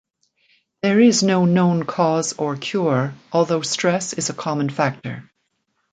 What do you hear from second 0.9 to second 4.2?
is no known cause or cure although stress